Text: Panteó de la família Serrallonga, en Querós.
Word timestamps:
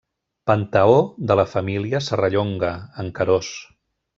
Panteó 0.51 0.95
de 1.31 1.37
la 1.39 1.45
família 1.51 2.01
Serrallonga, 2.07 2.73
en 3.05 3.13
Querós. 3.21 3.53